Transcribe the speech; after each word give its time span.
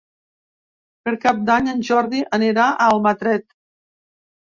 Per 1.09 1.13
Cap 1.27 1.45
d'Any 1.51 1.71
en 1.75 1.85
Jordi 1.91 2.25
anirà 2.41 2.69
a 2.73 2.91
Almatret. 2.97 3.51